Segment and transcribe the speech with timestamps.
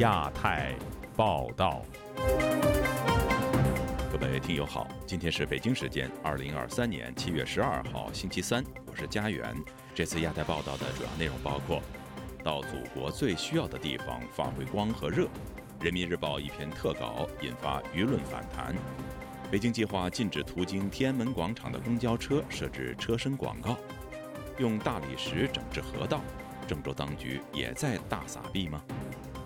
[0.00, 0.74] 亚太
[1.14, 1.82] 报道。
[4.10, 9.54] 各位听友好，今天是北京时间二零二三年七月十二号星期三，我是佳远。
[9.94, 11.82] 这次亚太报道的主要内容包括：
[12.42, 15.26] 到祖国最需要的地方发挥光和热；
[15.82, 18.74] 人民日报一篇特稿引发舆论反弹；
[19.50, 23.74] 北京计划禁止途经天安门广场的公交车设置车身广告；
[24.56, 26.22] 用大理石整治河道，
[26.66, 28.82] 郑州当局也在大撒币吗？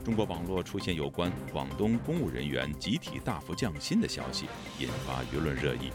[0.05, 4.45] 中国网络出现有关广东公务人员集体大幅降薪的消息，
[4.79, 5.91] 引发舆论热议。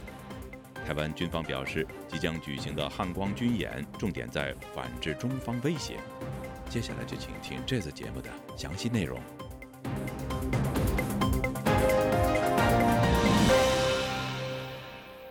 [0.83, 5.99] 台湾军方表示，即将举行的汉光军演重点在反制中方威胁。
[6.71, 9.21] 接下来就请听这次节目的详细内容。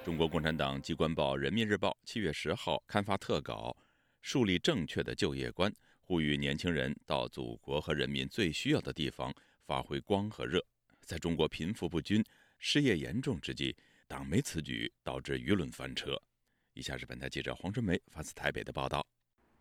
[0.05, 3.77] 中国共产党机关报《人民日报》七月十号刊发特稿，
[4.23, 5.73] 树立正确的就业观。
[6.09, 9.31] 呼吁年轻人到祖国和人民最需要的地方
[9.67, 10.59] 发挥光和热。
[11.03, 12.25] 在中国贫富不均、
[12.59, 16.19] 失业严重之际，党媒此举导致舆论翻车。
[16.73, 19.07] 以下是本台记者黄春梅发自台北的报道。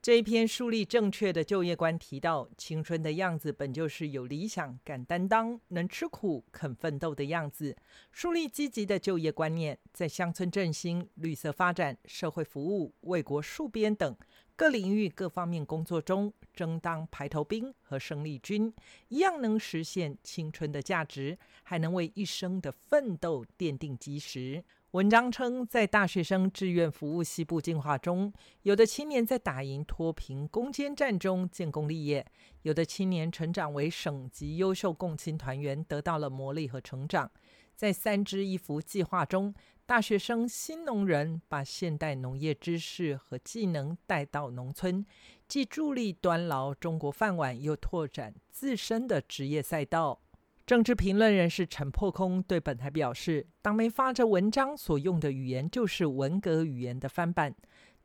[0.02, 7.76] 这一篇树立正确的就业观提到，青春的样子本就是有理想、敢担当、能吃苦、肯奋斗的样子。
[8.14, 14.16] 树立积极的就业观念，在乡村振兴、绿色发展、社会服务、为国戍边等。
[14.58, 18.74] 各领域各方面工作中，争当排头兵和生力军，
[19.08, 24.64] 一样能实现青春的价值，还能为一生的奋斗奠定基石。
[24.92, 32.26] 文章称，在大学生志愿服务西部进化中，有的青年在打赢脱贫攻坚战中建功立业，
[32.64, 37.30] 有的青年成长为省级优秀共青团员，得到了磨砺和成长。
[37.76, 39.54] 在三支一扶计划中。
[39.88, 45.06] 大学生新农人把现代农业知识和技能带到农村，
[45.48, 50.20] 既助力端牢中国饭碗，又拓展自身的职业赛道。
[50.66, 57.56] 政治评论人士陈破空对本台表示，党媒发着文章所用的语言就是文革语言的翻版。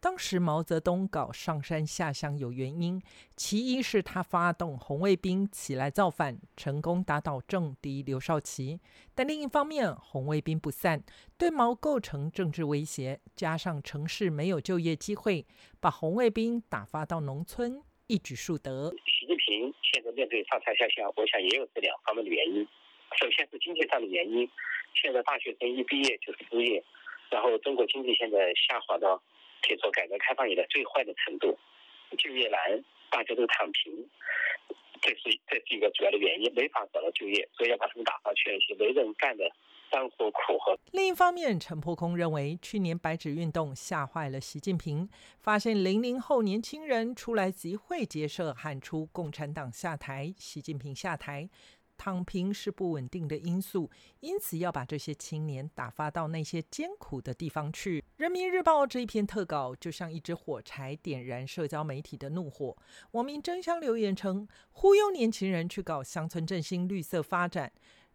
[0.03, 3.01] 当时毛泽东搞上山下乡有原因，
[3.37, 8.81] 其一是他发动红卫兵起来造反，成功打倒政敌刘少奇；
[9.15, 11.05] 但另一方面，红卫兵不散，
[11.39, 15.47] 对毛构成政治威胁，加上城市没有就业机会，
[15.81, 18.91] 把红卫兵打发到农村，一举数得。
[19.07, 22.67] 习近平现在面对上山下乡，我想也有这两方面的原因。
[23.21, 24.51] 首先是经济上的原因，
[25.01, 26.83] 现在大学生一毕业就失业，
[27.31, 29.23] 然后中国经济现在下滑到。
[29.63, 31.57] 可以说改革开放以来最坏的程度，
[32.19, 34.09] 就业难，大家都躺平，
[35.01, 39.45] 这是这是一个主要的原因，没法找到就业，所以要把他们打发去一些没人干的
[39.91, 40.79] 脏活苦活。
[40.93, 45.09] 另一方面，陈破空认为，去年白纸运动吓坏了习近平，
[45.41, 51.49] 发现零零后年轻人出来集会结社，喊出共产党下台，习近平下台。
[52.05, 58.03] 躺平是不稳定的因素，因此要把这些青年打发到那些艰苦的地方去。
[58.17, 62.77] 人民日报这一篇特稿就像一支火柴，点燃社交媒体的怒火。
[63.13, 67.71] 网民争相留言称，忽悠年轻人去搞乡村振兴、绿色发展，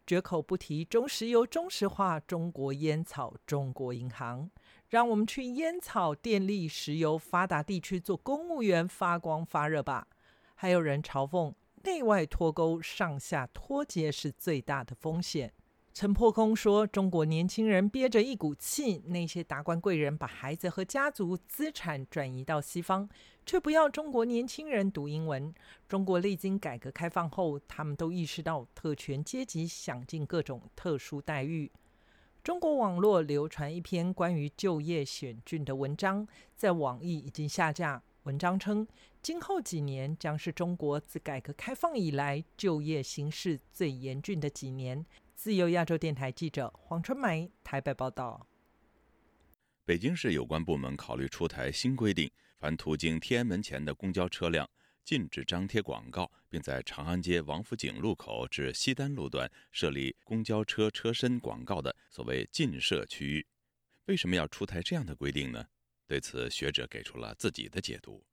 [0.06, 4.50] 绝口不提中石油、中石化、中国烟草、中国银行，
[4.90, 10.06] 让我们去烟草、电力、石油发达地区做公务员，发光发热吧。
[10.54, 11.54] 还有人嘲讽。
[11.88, 15.54] 内外脱钩、上下脱节是最大的风险。
[15.94, 23.08] 陈破空说：“中国年轻人憋着一股气，那些达官贵人把孩子和家族资产转移到西方，
[23.46, 25.52] 却不要中国年轻人读英文。
[25.88, 31.72] 中国历经改革开放后，他们都意识到特权阶级享尽各种特殊待遇。”
[32.44, 38.02] 中国网络流传一篇关于就业险峻的文章，在网易已经下架。
[38.24, 38.86] 文章称，
[39.20, 45.04] 今后几年将是中国自改革开放以来就业形势最严峻的几年。
[45.34, 48.46] 自由亚洲电台记者黄春梅台北报道。
[49.84, 54.68] 北京市有关部门考虑出台新规定，凡途经天安门前的公交车辆，
[55.04, 63.46] 禁止张贴广告，并在长安街王府井路口至西单路段设立公交车车身广告的所谓禁设区域。
[64.06, 65.64] 为什么要出台这样的规定呢？
[66.06, 68.24] 对此，学者给出了自己的解读。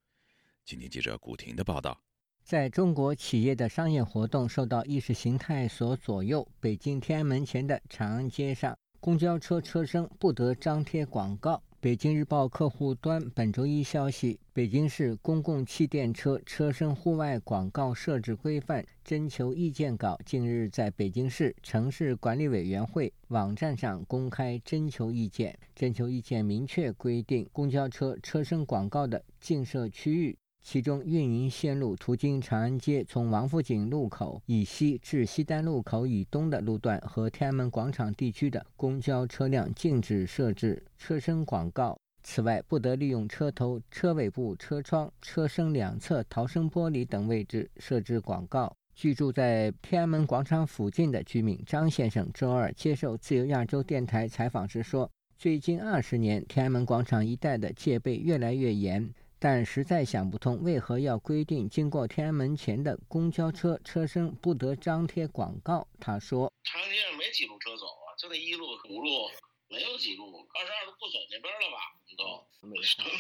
[0.66, 1.96] 今天记者古婷的报道：
[2.44, 11.62] 在中国企业的商业活动受到意识形态所左右，北京天安门前的长安街上，公交车车身不得张贴广告。
[11.80, 25.56] 北京日报客户端本周一消息，北京市公共汽电车车身户外广告设置规范征求意见稿近日在北京市城市管理委员会网站上公开征求意见。
[25.76, 30.36] 征求意见明确规定，公交车车身广告的禁设区域。
[30.66, 41.96] 其中运营线路途经长安街，从王府井路口以西至西单路口以东的路段和天安门广场地区的公交车辆禁止设置车身广告。
[42.24, 48.76] 此外，不得利用车头、车尾部、车窗、车身两侧逃生玻璃等位置设置广告。
[48.96, 55.08] 居住在天安门广场附近的居民张先生周二接受自由亚洲电台采访时说
[55.38, 59.08] ：“最近二十年，天安门广场一带的戒备越来越严，
[59.46, 69.30] 但实在想不通为何要规定经过天安门前的公交车车身不得张贴广告。”他说：“长街上没几路车走啊，就那一路五路。”
[69.70, 71.78] 没有几路，二十二路不走那边了吧？
[72.18, 72.26] 都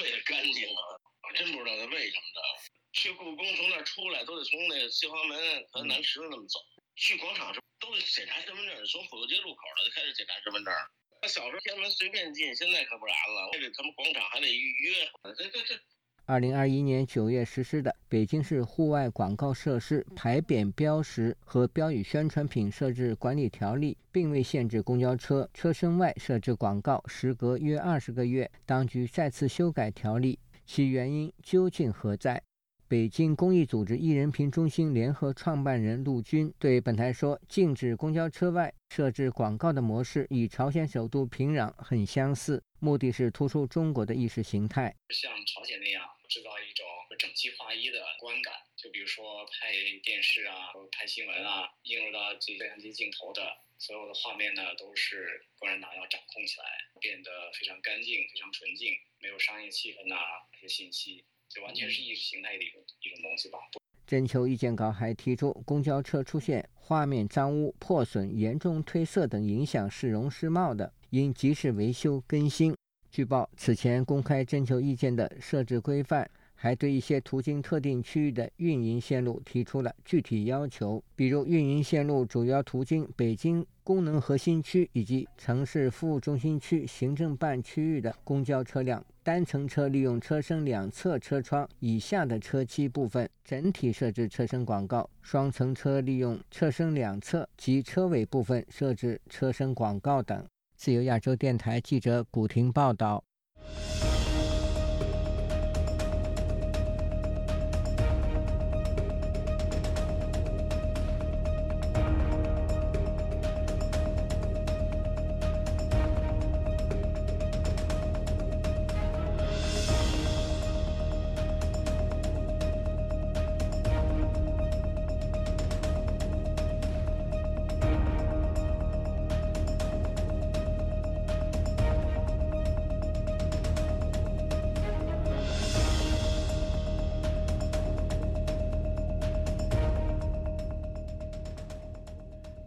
[0.01, 0.81] 为了干净啊！
[1.21, 2.41] 我真不知道他为什么的。
[2.93, 5.37] 去故宫从那出来都得从那个西华门
[5.69, 6.57] 和南池子那么走。
[6.95, 10.73] 去广场是都得检查身份证，从府街路口了就开始检查身份证。
[11.21, 13.49] 那小时候天安门随便进，现在可不然了。
[13.53, 15.05] 这他们广场还得预约。
[15.37, 15.77] 这这这。
[16.27, 32.41] 二零二一年九月实施的《北京市户外广告设施牌匾标识和标语宣传品设置管理条例》并未限制公交车车身外设置广告，时隔约二十个月，当局再次修改条例，其原因究竟何在？
[32.87, 46.85] 北京公益组织艺人评中心联合创办人陆军对本台说：“禁止公交车外设置广告的模式与朝鲜首都平壤很相似，目的是突出中国的意识形态，像朝鲜那样制造一种
[47.17, 48.53] 整齐划一的观感。
[48.75, 49.73] 就比如说拍
[50.03, 53.41] 电视啊，拍新闻啊，映入到这摄像机镜头的
[53.77, 56.65] 所有的画面呢，都是共产党要掌控起来，
[56.99, 57.29] 变得
[57.59, 60.15] 非常干净、非常纯净，没有商业气氛呐
[60.51, 63.59] 这些信息。”就完全是意识形态的一种一种东西吧。
[64.05, 72.74] 征求意见稿还提出，公交车出现画面脏污、破损、严重褪色等影响市容市貌的，应及时维修更新。
[73.15, 89.01] 据报，此前公开征求意见的设置规范，还对一些途经特定区域的运营线路提出了具体要求，比如运营线路主要途经北京功能核心区以及城市服务中心区行政办区域的公交车辆。
[89.23, 100.45] 单层车利用车身两侧车窗以下的车漆部分整体设置车身广告；双层车利用车身两侧及车尾部分设置车身广告等。
[100.75, 103.23] 自由亚洲电台记者古婷报道。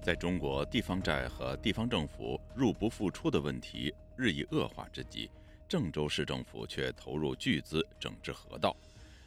[0.09, 5.31] 在中国，地方债和地方政府入不敷出的问题日益恶化之际，
[5.69, 8.75] 郑州市政府却投入巨资整治河道。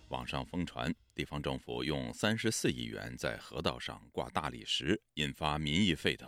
[0.08, 6.28] 网上疯传，地方政府用三十四亿元在河道上挂大理石，引发民意沸腾。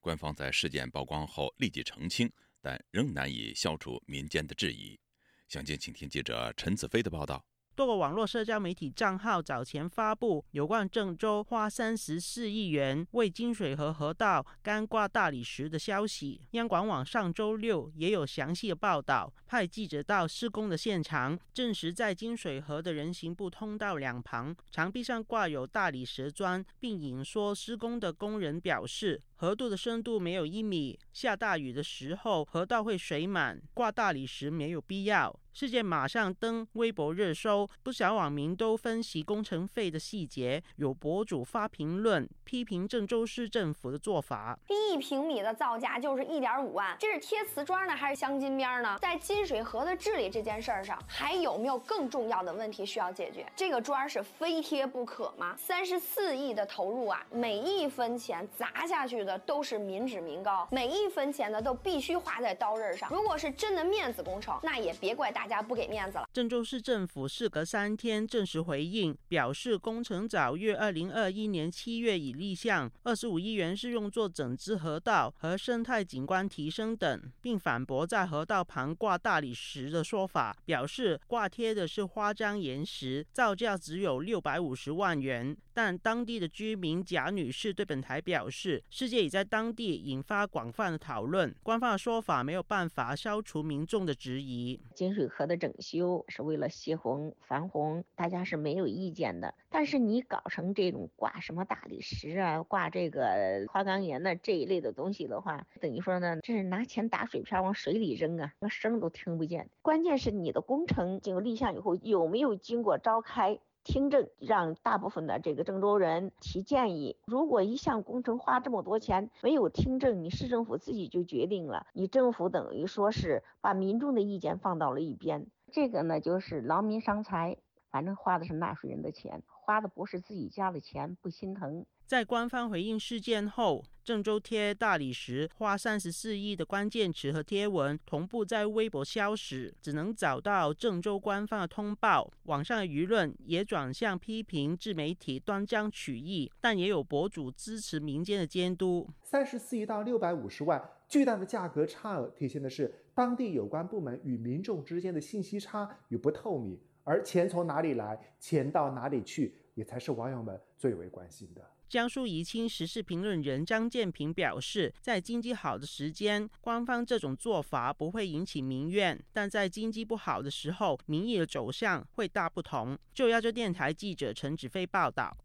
[0.00, 2.28] 官方在事件曝光后立即澄清，
[2.60, 4.98] 但仍难以消除民间的质疑。
[5.46, 7.46] 详情，请听记者陈子飞的报道。
[7.76, 16.40] 多个网络社交媒体账号早前发布有关郑州花三十四亿元为金水河河道干挂大理石的消息。
[16.52, 29.20] 央广网上周六也有详细的报道，派记者到施工的现场，证实在金水河的人行步通道两旁墙壁上挂有大理石砖，并引说施工的工人表示。
[29.36, 35.34] 河渡的深度没有一米，下大雨的时候河道会水满，挂大理石没有必要。
[35.52, 40.60] 事件马上登微博热搜，不少网民都分析工程费的细节。
[40.76, 48.98] 有博主发评论批评郑州市政府的做法：一平米的造价就是一点五万，这是贴瓷砖呢，还是镶金边呢？
[49.00, 53.46] 在金水河的治理这件事儿上，还有没有更重要的问题需要解决？
[53.54, 55.54] 这个砖是非贴不可吗？
[55.56, 59.23] 三十四亿的投入啊，每一分钱砸下去。
[59.24, 63.08] 的都是民脂民膏，每一分钱呢都必须花在刀刃上。
[63.10, 66.28] 如果是真的面子工程，那也别怪大家不给面子了。
[66.32, 85.56] 郑州市政府事隔三天正式回应，表示工程早于二零二一年七月已立项，二十五亿元是用作整治河道和生态景观提升等，并反驳在河道旁挂大理石的说法，表示挂贴的是花岗岩石，造价只有六百五十万元。
[85.76, 94.80] 但当地的居民贾女士对本台表示，事件已在当地引发广泛的讨论，官方的说法没有办法消除民众的质疑。
[94.94, 99.54] 金水河的整修是为了泄洪防洪，大家是没有意见的。
[99.68, 109.68] 但是你搞成这种挂什么大理石啊，挂这个花岗岩的这一类的东西的话，等于说呢，这是拿钱打水漂往水里扔啊，那声都听不见。
[109.82, 113.58] 关键是你的工程经过立项以后有没有经过召开？
[113.84, 127.58] 听证让大部分的这个郑州人提建议，如果一项工程花这么多钱没有听证，你市政府自己就决定了，你政府等于说是把民众的意见放到了一边，这个呢就是劳民伤财，
[127.90, 131.84] 反正花的是纳税人的钱，花的不是自己家的钱，不心疼。
[132.06, 142.30] 在官方回应事件后，郑州贴大理石花三十四亿的关键词和贴文同步在微博消失，只能找到郑州官方的通报。
[142.42, 149.08] 网上的舆论也转向批评自媒体断章取义，但也有博主支持民间的监督。
[149.22, 161.73] 三十四亿到六百五十万，巨大的价格差额体现的是当地有关部门与民众之间的信息差与不透明，而钱从哪里来，钱到哪里去，也才是网友们最为关心的。
[161.94, 172.98] 江苏宜兴时事评论人张建平表示，在经济好的时间，官方这种做法不会引起民怨；但在经济不好的时候，民意的走向会大不同。
[173.14, 175.38] 就亚洲电台记者陈子飞报道。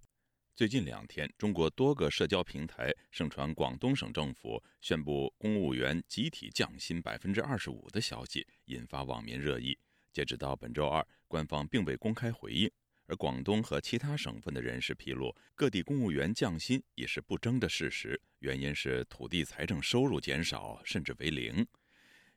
[0.55, 9.77] 最近两天，中国多个社交平台盛传广东省政府宣布公务员集体降薪百分之二十五的消息，引发网民热议。
[10.11, 12.67] 截止到本周二，官方并未公开回应。
[13.09, 21.65] 而广东和其他省份的人士披露，各地公务员降薪也是不争的事实，原因是土地财政收入减少，甚至为零。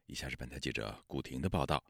[0.07, 1.85] 以下是本台记者古婷的报道。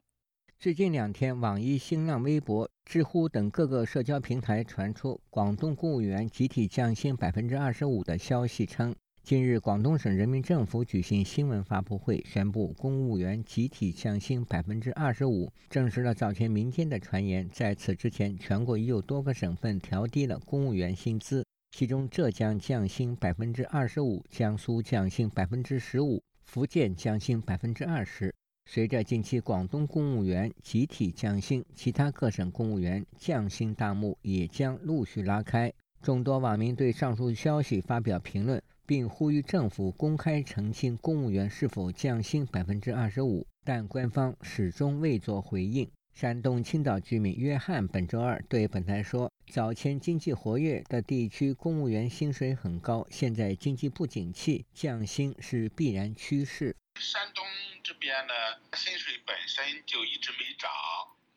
[0.59, 8.93] 最近两天，网易、新浪微博、知乎等各个社交平台传出广东公务员集体降薪百分之二十五的消息，称。
[9.23, 17.47] 近日，广东省人民政府举行新闻发布会，宣布公务员集体降薪百分之二十五，证实了早前民间的传言。
[17.49, 28.35] 在此之前，全国已有多个省份调低了公务员薪资，其中浙江降薪百分之二十五，江苏降薪百分之十五，福建降薪百分之二十。
[28.69, 35.71] 随着近期广东公务员集体降薪，其他各省公务员降薪大幕也将陆续拉开。
[36.01, 38.61] 众多网民对上述消息发表评论。
[38.93, 45.89] 并呼吁政府公开澄清公务员是否降薪百分之二十五，但官方始终未作回应。
[46.13, 56.75] 山东青岛居民约翰本周二对本台说：“早前经济活跃的地区公务员薪水很高，现在经济不景气，降薪是必然趋势。
[56.99, 57.43] 山东
[57.81, 58.33] 这边呢，
[58.75, 60.69] 薪水本身就一直没涨，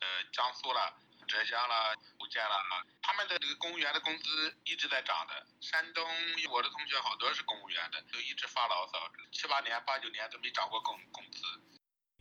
[0.01, 2.54] 呃，江苏了。”浙江了，福建了，
[3.02, 5.35] 他们的这个公务员的工资一直在涨的。
[5.61, 6.02] 山东，
[6.50, 8.99] 我的同学好多是公务员的，都一直发牢骚，
[9.33, 11.42] 七八年、八九年都没涨过工工资。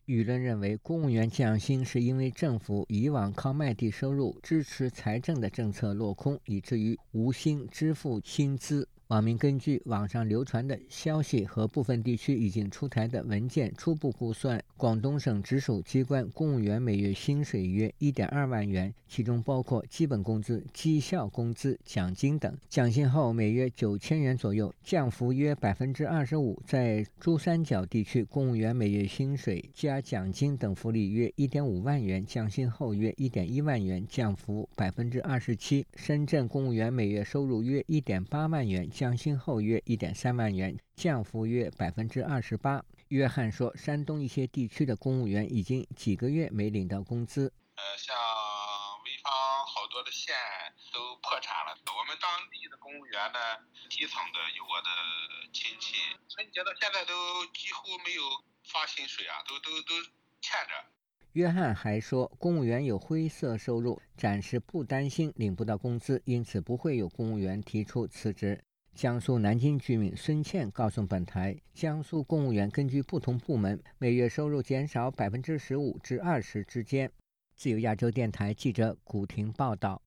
[0.05, 8.87] 舆论认为，公务员降薪是因为政府以往靠卖地收入支持财政的政策落空，以至于无心支付薪资。
[9.07, 22.53] 网民根据网上流传的消息和部分地区已经出台的文件，初步估算，广东省直属机关公务员每月薪水约一点二万元，其中包括基本工资、绩效工资、奖金等。
[22.67, 26.61] 降薪后每月九千元左右，降幅约百分之二十五。
[26.67, 35.85] 在珠三角地区，公务员每月薪水加奖金等福利约一点五万元，降薪后约一点一万元，降幅百分之二十七。
[35.95, 38.89] 深圳公务员每月收入约一点八万元。
[38.89, 42.83] 降薪后约一点三万元，降幅约百分之二十八。
[43.09, 47.53] 约翰说，山东一些地区的公务员已经几个月没领到工资。
[47.75, 49.31] 呃，像潍坊
[49.67, 50.33] 好多的县
[50.91, 51.77] 都破产了。
[51.85, 53.39] 我们当地的公务员呢，
[53.89, 54.89] 基层的有我的
[55.53, 55.95] 亲戚，
[56.27, 57.13] 春节到现在都
[57.53, 58.23] 几乎没有
[58.63, 59.93] 发薪水啊，都都都
[60.41, 60.73] 欠着。
[61.33, 68.63] 约翰还说，公务员有灰色收入，暂时不担心领不到工资，因此不会有公务员提出辞职。
[68.95, 77.11] 江苏南京居民孙倩告诉本台，江苏公务员根据不同部门，每月收入减少百分之十五至二十之间。
[77.57, 80.01] 自由亚洲电台记者古婷报道。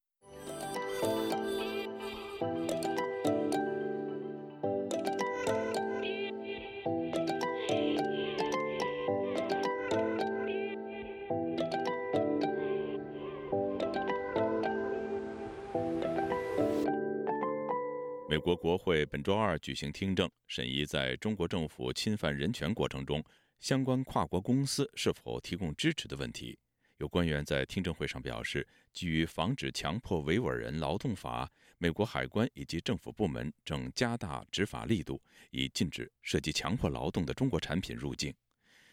[18.39, 23.21] 美国国会本周二举行听证，审议在中国政府侵犯人权过程中，
[23.59, 26.57] 相关跨国公司是否提供支持的问题。
[26.99, 38.33] 有官员在听证会上表示，基于防止强迫维吾尔人劳动法，美国海关以及政府部门正加大执法力度，以禁止涉及强迫劳动的中国产品入境。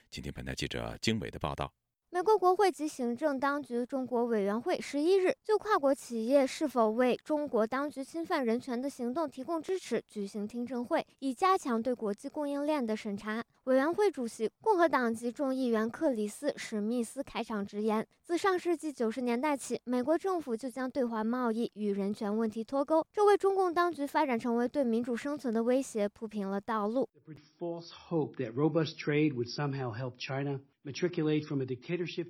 [0.10, 1.72] 今天，本台记者经纬的报道。
[2.16, 13.44] 美国国会及行政当局中国委员会十一日就跨国企业是否为中国当局侵犯人权的行动提供支持举行听证会，以加强对国际供应链的审查。
[13.66, 27.10] 委员会主席共和党籍众议员克里斯·史密斯开场直言：“自上世纪九十年代起，美国政府就将对华贸易与人权问题脱钩，这为中共当局发展成为对民主生存的威胁铺平了道路。”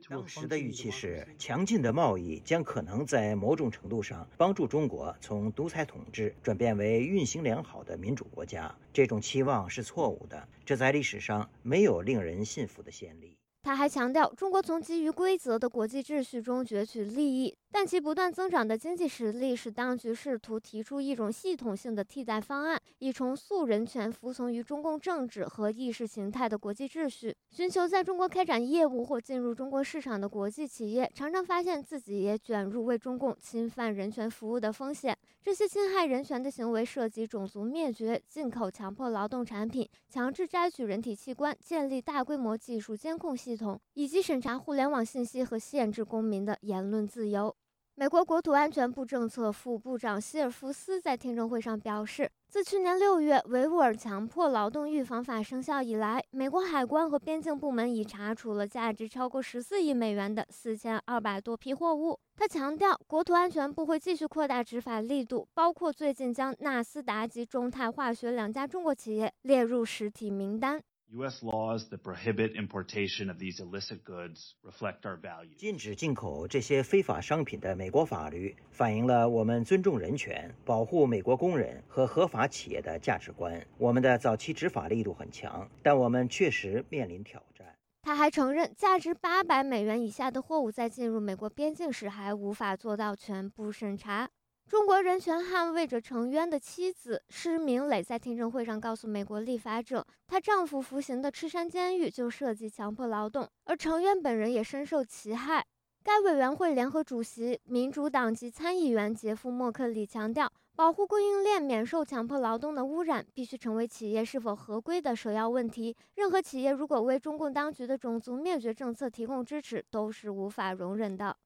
[0.09, 8.73] 当时的预期是，强劲的贸易将可能在某种程度上帮助中国从独裁统治转变为运行良好的民主国家。
[8.93, 13.37] 这种期望是错误的，这在历史上没有令人信服的先例。
[13.61, 17.57] 他还强调，中国从基于规则的国际秩序中攫取利益。
[17.77, 27.35] 但其不断增长的经济实力使当局试图提出一种系统性的替代方案，以重塑人权服从于中共政治和意识形态的国际秩序。
[27.51, 35.13] 寻求在中国开展业务或进入中国市场的国际企业，常常发现自己也卷入为中共侵犯人权服务的风险。
[35.43, 47.53] 这些侵害人权的行为涉及种族灭绝、进口强迫劳动产品、强制摘取人体器官、建立大规模技术监控系统，以及审查互联网信息和限制公民的言论自由。
[47.97, 62.19] 美国国土安全部政策副部长希尔夫斯在听证会上表示，自去年六月维吾尔强迫劳动预防法生效以来，美国海关和边境部门已查处了价值超过十四亿美元的四千二百多批货物。
[62.35, 70.81] 他强调，国土安全部会继续扩大执法力度，包括最近将纳斯达及中泰化学两家中国企业列入实体名单。
[71.13, 71.43] U.S.
[71.43, 75.55] laws that prohibit importation of these illicit goods reflect our values.
[75.55, 83.65] 禁止进口这些非法商品的美国法律反映了我们尊重人权、保护美国工人和合法企业的价值观。
[83.77, 87.67] 我们的早期执法力度很强，但我们确实面临挑战。
[88.01, 94.29] 他还承认，价值八百美元以下的货物在进入美国边境时还无法做到全部审查。
[94.67, 105.63] 中国人权捍卫者程渊的妻子施明磊在听证会上告诉美国立法者，她丈夫服刑的赤山监狱就涉及强迫劳动，而程渊本人也深受其害。
[106.03, 115.95] 该委员会联合主席、民主党籍参议员杰夫·默克里强调，保护供应链免受强迫劳动的污染，必须成为企业是否合规的首要问题。
[116.15, 121.37] 任何企业如果为中共当局的种族灭绝政策提供支持，都是无法容忍的。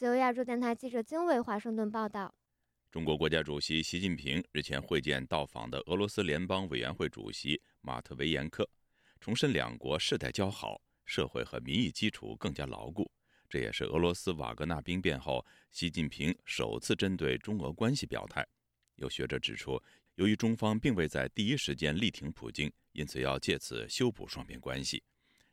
[0.00, 2.34] 自由亚洲电台记者经纬华盛顿报道：
[2.90, 8.66] 中国国家主席习近平日前会见到访的俄罗斯联邦委员会主席马特维延科，
[9.20, 13.12] 重申两国世代交好，社会和民意基础更加牢固。
[13.46, 18.42] 这也是俄罗斯瓦格纳兵变后，习近平首次针对中俄关系表态。
[18.94, 19.78] 有学者指出，
[20.14, 25.02] 由于中方并未在第一时间力挺普京，因此要借此修补双边关系。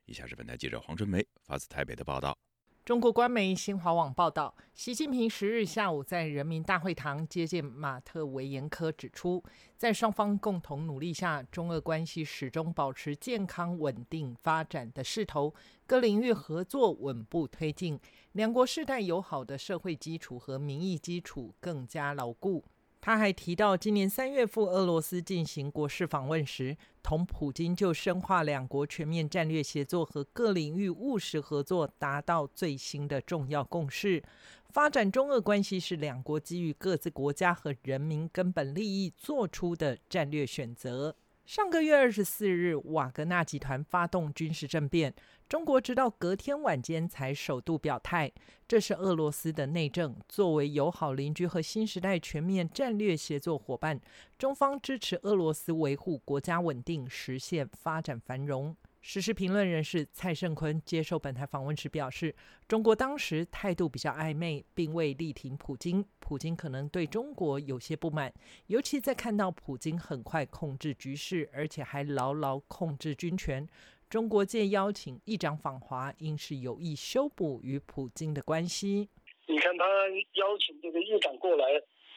[0.06, 2.40] 以下是本台记者黄春梅发自台北的报道。
[2.88, 9.44] 中国官媒新华网报道，习近平十日下午在人民大会堂接见马特维延科，指出，
[9.76, 15.54] 在双方共同努力下，中俄关系始终保持健康稳定发展的势头，
[15.86, 18.00] 各领域合作稳步推进，
[18.32, 22.64] 两国世代友好的社会基础和民意基础更加牢固。
[23.00, 34.22] 他还提到，今年三月赴俄罗斯进行国事访问时，同普京就深化两国全面战略协作和各领域务实合作达到最新的重要共识。
[34.70, 41.16] 发展中俄关系是两国基于各自国家和人民根本利益做出的战略选择。
[41.48, 45.14] 上个月二十四日，瓦格纳集团发动军事政变，
[45.48, 48.30] 中国直到隔天晚间才首度表态，
[48.68, 50.14] 这是俄罗斯的内政。
[50.28, 53.98] 作为友好邻居和新时代全面战略协作伙伴，
[54.38, 58.76] 中方支持俄罗斯维护国家稳定，实现发展繁荣。
[59.00, 62.36] 时事评论人士蔡胜坤接受本台访问时表示，
[62.68, 66.04] 中国当时态度比较暧昧，并未力挺普京。
[66.20, 68.34] 普京可能对中国有些不满，
[68.68, 73.66] 尤其在看到普京很快控制局势，而且还牢牢控制军权。
[74.10, 79.08] 中国借邀请议长访华，应是有意修补与普京的关系。
[79.46, 79.86] 你看他
[80.34, 81.66] 邀请这个议长过来，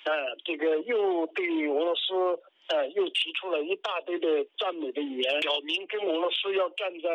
[0.05, 0.11] 啊，
[0.45, 2.43] 这个又对俄罗斯。
[2.71, 4.27] 呃，又提出了一大堆的
[4.59, 7.09] 赞美的语言，表明跟俄罗斯要站在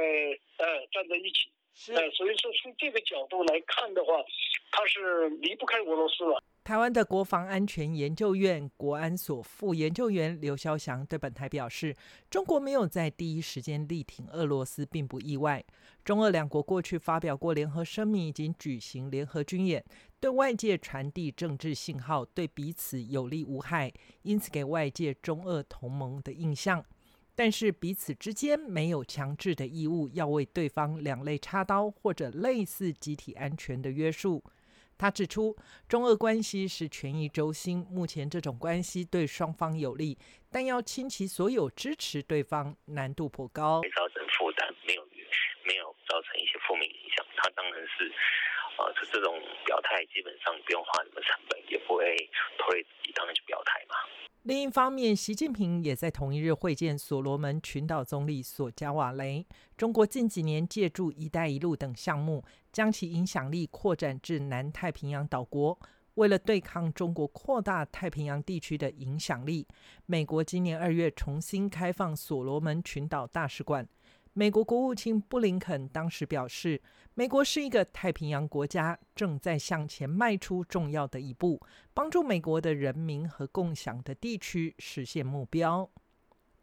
[0.57, 1.49] 呃站在一起。
[1.73, 4.13] 是，呃，所以说从这个角度来看的话，
[4.71, 6.41] 他是离不开俄罗斯了。
[6.63, 11.95] 台湾的国防安全研究院国安所副研究员刘肖祥对本台表示，
[12.29, 15.63] 中国没有在第一时间力挺俄罗斯，并不意外。
[16.05, 19.83] 中俄两国过去发表过联合声明，已经举行联合军演。
[20.19, 23.91] 对外界传递政治信号，对彼此有利无害，
[24.21, 26.85] 因此给外界中俄同盟的印象。
[27.33, 34.43] 但是彼此之间没有强制的义务要为对方两肋插刀或者类似集体安全的约束。
[34.97, 35.53] 他指出，
[35.89, 40.17] 中俄关系是权宜轴心，目前这种关系对双方有利，
[40.49, 43.81] 但要倾其所有支持对方，难度颇高。
[43.81, 44.64] 造成负担，
[46.15, 47.25] 造成一些负面影响。
[47.35, 48.07] 他当然是，
[48.79, 52.15] 呃，这这种表态基本上不用花什么成本，也不会
[52.57, 53.95] 推自己当然去表态嘛。
[54.43, 59.45] 另一方面，习近平也在同一日会见所罗门群岛总理索加瓦雷。
[59.75, 65.77] 中国近几年借助“一带一路”等项目，将其影响力扩展至南太平洋岛国。
[66.13, 69.67] 为了对抗中国扩大太平洋地区的影响力，
[70.05, 73.85] 美国今年二月重新开放所罗门群岛大使馆。
[74.37, 76.81] 美国国务卿布林肯当时表示，
[77.13, 85.89] 美国是一个太平洋国家，正在向前迈出重要的一步，帮助美国的人民和共享的地区实现目标。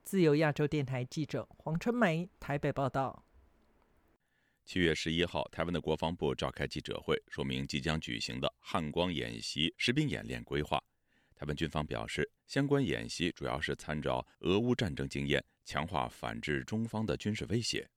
[0.05, 3.25] 自由亚洲电台记者黄春梅台北报道。
[4.67, 10.79] 七月十一号，台湾的国防部召开记者会，说明即将举行的汉光演习实兵演练规划。
[11.35, 15.43] 台湾军方表示，相关演习主要是参照俄乌战争经验。
[15.65, 17.89] 强化反制中方的军事威胁。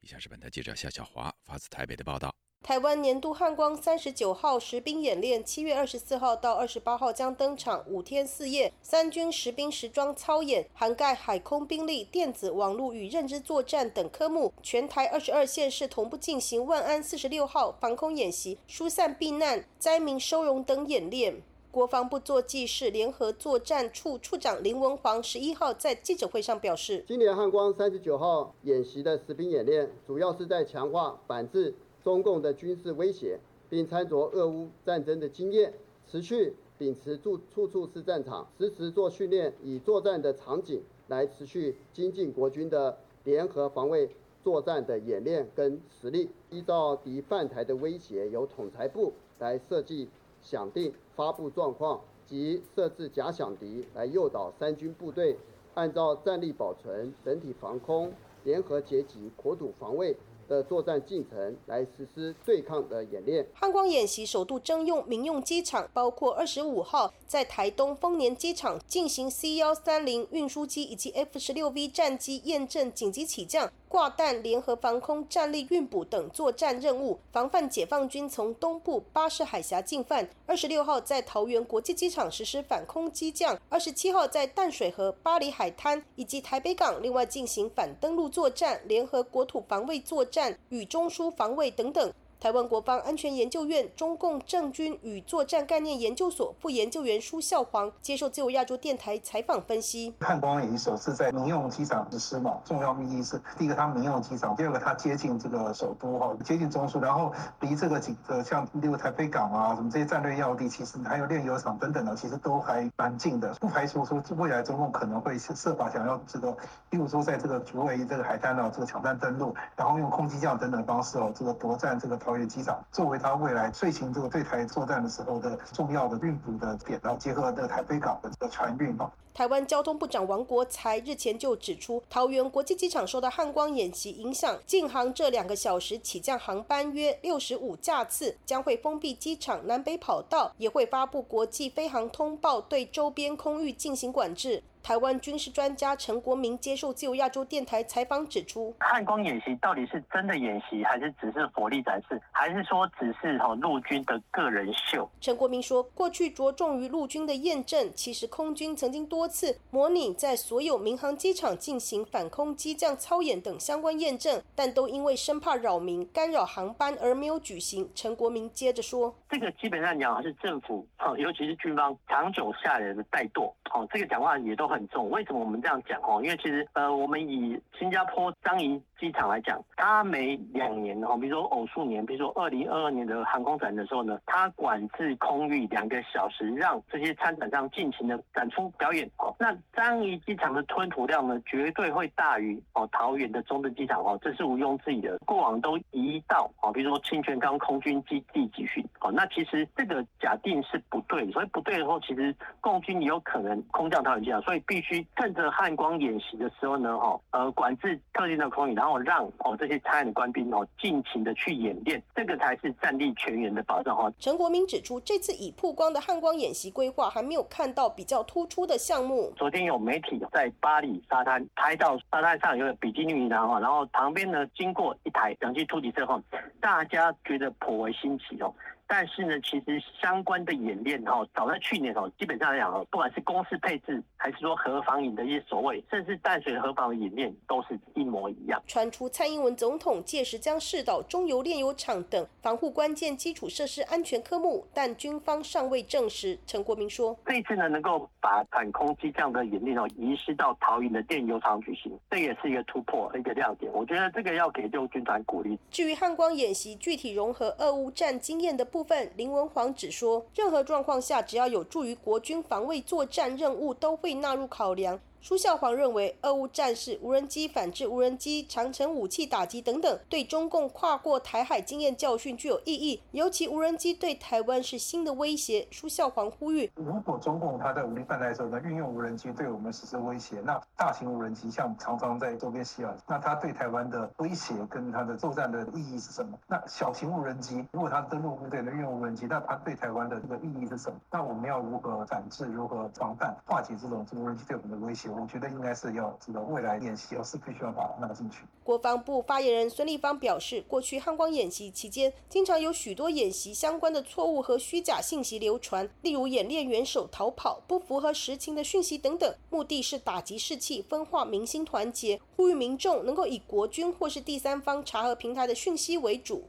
[0.00, 14.52] 以下是本台记者夏小华发自台北的报道：台湾年度汉光三十九号实兵演练，七月二十四号到二十八号将登场，五天四夜，三军实兵实装操演，涵盖海空兵力、电子、网络与认知作战等科目。
[14.62, 21.42] 全台二十二县市同步进行万安四十六号防空演习、疏散避难、灾民收容等演练。
[21.74, 35.74] 国防部作记室联合作战处处长林文煌十一号在记者会上表示，今年汉光三十九号演习的实兵演练，主要是在强化反制中共的军事威胁，并参照俄乌战争的经验，
[36.08, 44.08] 持续秉持处处处是战场，实时做训练，以作战的场景来持续精进国军的联合防卫
[44.44, 46.30] 作战的演练跟实力。
[46.50, 50.08] 依照敌犯台的威胁，由统裁部来设计。
[50.44, 55.36] 响定发布状况及设置假想敌，来诱导三军部队
[55.74, 58.12] 按照战力保存、整体防空、
[58.44, 60.16] 联合截击、国土防卫。
[60.46, 63.46] 的作战进程来实施对抗的演练。
[63.54, 80.28] 汉光演习首度征用民用机场，包括二十五号在台东丰年机场进行 C 幺三零运输机以及 F 十六 V 战机验证紧急起降、挂弹、联合防空、战力运补等作战任务，防范解放军从东部巴士海峡进犯。
[80.46, 90.24] 二十六号在桃园国际机场实施反空机降，二十七号在淡水河、巴黎海滩以及台北港另外进行反登陆作战、联合国土防卫作。
[90.24, 92.12] 战与中枢防卫等等。
[92.44, 116.54] 台湾国防安全研究院中共政军与作战概念研究所副研究员舒孝煌接受自由亚洲电台采访分析：汉光演习首次在民用机场实施嘛，重要目的是第一个它民用机场，第二个它接近这个首都哈，接近中枢，然后离这个几个像例如台北港啊什么这些战略要地，其实还有炼油厂等等的，其实都还蛮近的，不排除说未来中共可能会设法想要这个，
[116.90, 122.44] 例如说在这个竹围这个海滩呢，这个抢占登陆，然后用空机降等等方式哦，这个夺占这个桃。
[122.54, 129.10] 机场作为他未来遂行这个对台作战的时候的重要的运补的点，然后结合的台北港的这个船运啊。
[129.32, 144.62] 台湾交通部长王国才日前就指出，桃园国际机场受到汉光演习影响，进航这两个小时起降航班约六十五架次，将会封闭机场南北跑道，也会发布国际飞航通报，对周边空域进行管制。
[144.84, 155.08] 台湾军事专家陈国民接受自由亚洲电台采访指出，汉光演习到底是真的演习，还是只是火力展示，还是说只是哈陆军的个人秀？
[155.22, 167.88] 陈国民说，过去着重于陆军的验证，其实空军曾经多次模拟在所有民航机场进行反空机降操演等相关验证，但都因为生怕扰民、干扰航班而没有举行。
[167.94, 174.84] 陈国民接着说，这个基本上讲是政府，尤其是军方长久下来的怠惰，哦，这个讲话也都很。
[174.94, 176.20] 重，为什么我们这样讲哦？
[176.22, 189.34] 因为其实呃，我们以新加坡樟宜机场来讲，它每两年哦，比如说偶数年，比如说二零二二年的航空展的时候呢，它管制空域两个小时，让这些参展商尽情的展出表演哦。
[189.38, 195.18] 那樟宜机场的吞吐量呢，绝对会大于哦桃园的中正机场哦，这是毋庸置疑的。
[195.26, 214.12] 过往都移到哦，比如说清泉岗空军基地集训哦，那其实这个假定是不对，所以不对的话，其实共军也有可能空降桃园机场，所以必须趁着汉光演习的时候呢，哦，呃，管制特定的空域，然后让哦这些参演的官兵哦尽情的去演练，这个才是战力全员的保障哈。
[214.18, 219.32] 陈国民指出，这次已曝光的汉光演习规划还没有看到比较突出的项目。
[219.36, 226.22] 昨天有媒体在巴黎沙滩拍到沙滩上有个比基尼女郎哈，然后旁边呢经过一台两栖突击车哈，
[226.60, 228.52] 大家觉得颇为新奇哦。
[228.86, 238.62] 但是呢，其实相关的演练哈，早在去年哦，基本上来讲哦，不管是公司配置，还是说核防营的一些所谓，甚至淡水核防的演练，都是一模一样。
[238.66, 246.38] 传出蔡英文总统届时将试导中油炼油厂等防护关键基础设施安全科目，但军方尚未证实。
[246.46, 253.72] 陈国明说，这次呢，能够把反空机这样的演练哦，移师到桃园的炼油厂举行，这也是一个突破，一个亮点。
[253.72, 255.58] 我觉得这个要给六军团鼓励。
[255.70, 264.98] 至于汉光演习具体融合俄乌战经验的部分，林文煌只说，任何状况下，只要有助于国军防卫作战任务，都会纳入考量。
[265.24, 273.00] 舒孝煌认为，俄乌战事、无人机反制无人机、长城武器打击等等，对中共跨过台海经验教训具有意义。
[273.12, 275.66] 尤其无人机对台湾是新的威胁。
[275.70, 286.38] 舒孝煌呼吁：如果中共他在武力犯台的时候呢，运用无人机对我们实施威胁，那大型无人机像常常在周边袭扰，那它对台湾的威胁跟它的作战的意义是什么？
[286.46, 291.00] 那小型无人机如果它登陆部队能运用无人机，那它对台湾的这个意义是什么？
[291.10, 295.13] 那我们要如何反制、如何防范、化解这种无人机对我们的威胁？
[295.20, 298.38] 我觉得应该是要这个未来演习，我是必须要把它拿进去。
[298.62, 316.44] 国防部发言人孙立方表示，过去汉光演习期间，经常有许多演习相关的错误和虚假信息流传，例如演练元首逃跑、不符合实情的讯息等等，目的是打击士气、分化民心团结，呼吁民众能够以国军或是第三方查核平台的讯息为主。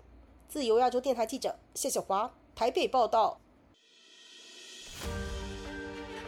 [0.47, 3.38] 自由亚洲电台记者谢小华台北报道。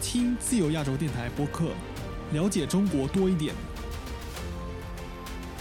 [0.00, 1.72] 听自由亚洲电台播客，
[2.32, 3.54] 了解中国多一点。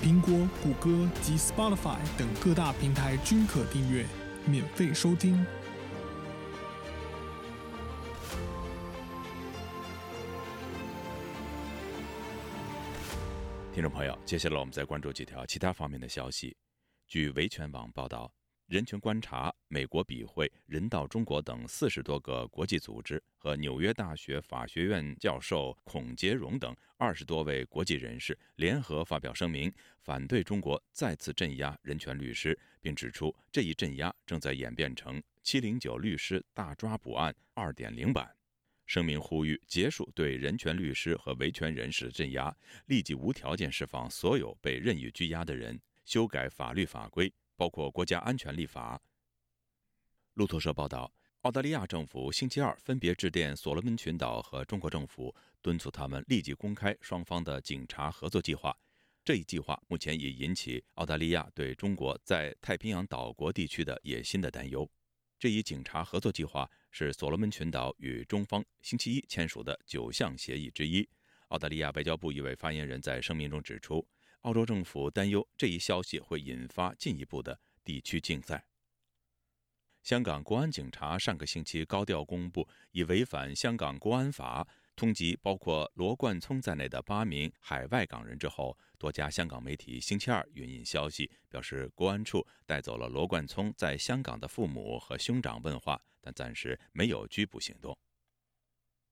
[0.01, 4.05] 苹果、谷歌及 Spotify 等各大平台均可订阅，
[4.45, 5.45] 免费收听。
[13.73, 16.55] 听众朋友，接下来我们再关注几条其他方面的消息。
[17.07, 18.36] 据维权网报道。
[18.67, 38.29] 人权观察、美国笔会、人道中国等四十多个国际组织和纽约大学法学院教授孔杰荣等二十多位国际人士联合发表声明，反对中国再次镇压人权律师，并指出这一镇压正在演变成“七零九律师大抓捕案”二点零版。
[38.85, 42.53] 声明呼吁结束对人权律师和维权人士的镇压，
[42.87, 47.31] 立即无条件释放所有被任意拘押的人，修改法律法规。
[47.57, 49.01] 包括国家安全立法。
[50.35, 58.77] 路透社报道，澳大利亚政府星期二分别致电所罗门群岛和中国政府，敦促他们立即公开双方的警察合作计划。
[59.25, 64.89] 这一计划目前已引起澳大利亚对中国在太平洋岛国地区的野心的担忧。
[65.37, 71.07] 这一警察合作计划是所罗门群岛与中方星期一签署的九项协议之一。
[71.49, 74.07] 澳大利亚外交部一位发言人在声明中指出。
[74.41, 78.65] 澳洲政府担忧这一消息会引发进一步的地区竞赛。
[80.03, 97.97] 香港国安警察上个星期高调公布，以违反香港国安法通缉包括罗冠聪在内的八名海外港人之后，多家香港媒体星期二援引消息表示，国安处带走了罗冠聪在香港的父母和兄长问话，但暂时没有拘捕行动。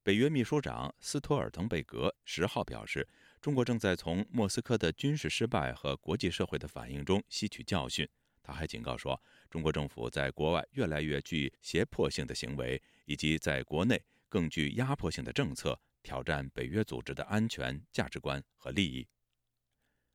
[0.02, 3.06] 北约秘书长斯托尔滕贝格十号表示。
[3.40, 8.08] 中国正在从莫斯科的军事失败和国际社会的反应中吸取教训。
[8.42, 9.20] 他还警告说，
[9.50, 19.06] 中国政府在国外越来越具胁迫性的行为，以及在国内更具压迫性的政策，挑战北约组织的安全价值观和利益。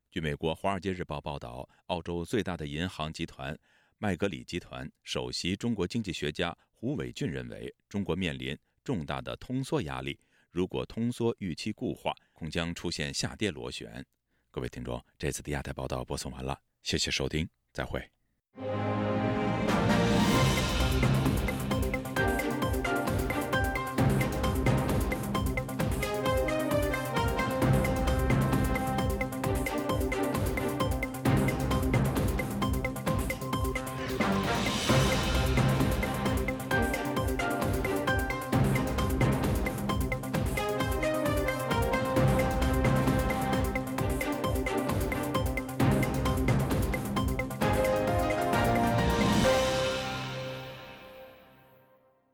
[0.09, 3.57] 据美国《华尔街日报》报道，澳洲最大的银行集团
[3.97, 10.19] 麦格里集团首席中国经济学家胡伟俊认为，中国面临重大的通缩压力。
[10.51, 14.05] 如果通缩预期固化，恐将出现下跌螺旋。
[14.49, 19.10] 各位听众，这次的亚太报道播送完了，谢谢收听，再会。